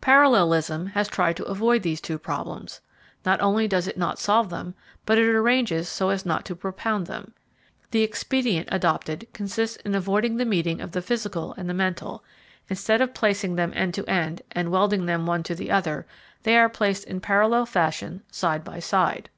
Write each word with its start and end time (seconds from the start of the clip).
Parallelism, 0.00 0.86
has 0.94 1.08
tried 1.08 1.36
to 1.36 1.44
avoid 1.46 1.82
these 1.82 2.00
two 2.00 2.16
problems; 2.16 2.80
not 3.26 3.40
only 3.40 3.66
does 3.66 3.88
it 3.88 3.98
not 3.98 4.16
solve 4.16 4.48
them, 4.48 4.76
but 5.04 5.18
it 5.18 5.28
arranges 5.28 5.88
so 5.88 6.10
as 6.10 6.24
not 6.24 6.44
to 6.44 6.54
propound 6.54 7.08
them. 7.08 7.34
The 7.90 8.04
expedient 8.04 8.68
adopted 8.70 9.26
consists 9.32 9.76
in 9.78 9.96
avoiding 9.96 10.36
the 10.36 10.44
meeting 10.44 10.80
of 10.80 10.92
the 10.92 11.02
physical 11.02 11.52
and 11.56 11.68
the 11.68 11.74
mental; 11.74 12.22
instead 12.68 13.00
of 13.00 13.12
placing 13.12 13.56
them 13.56 13.72
end 13.74 13.92
to 13.94 14.08
end 14.08 14.42
and 14.52 14.70
welding 14.70 15.04
one 15.26 15.42
to 15.42 15.54
the 15.56 15.72
other, 15.72 16.06
they 16.44 16.56
are 16.56 16.68
placed 16.68 17.02
in 17.02 17.18
parallel 17.20 17.66
fashion 17.66 18.22
side 18.30 18.62
by 18.62 18.78
side. 18.78 19.30